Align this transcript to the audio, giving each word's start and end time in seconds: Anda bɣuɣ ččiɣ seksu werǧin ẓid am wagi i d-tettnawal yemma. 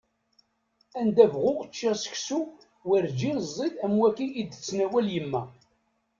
Anda 0.99 1.25
bɣuɣ 1.33 1.59
ččiɣ 1.71 1.93
seksu 2.03 2.39
werǧin 2.87 3.37
ẓid 3.55 3.73
am 3.85 3.93
wagi 3.99 4.27
i 4.39 4.41
d-tettnawal 4.43 5.07
yemma. 5.13 5.41